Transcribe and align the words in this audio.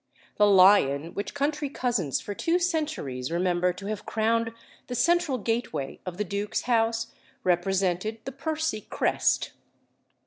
The 0.37 0.47
lion 0.47 1.13
which 1.13 1.35
country 1.35 1.69
cousins 1.69 2.19
for 2.19 2.33
two 2.33 2.57
centuries 2.57 3.29
remember 3.31 3.71
to 3.73 3.85
have 3.85 4.03
crowned 4.03 4.51
the 4.87 4.95
central 4.95 5.37
gateway 5.37 5.99
of 6.07 6.17
the 6.17 6.23
duke's 6.23 6.61
house, 6.63 7.13
represented 7.43 8.19
the 8.25 8.31
Percy 8.31 8.81
crest. 8.89 9.51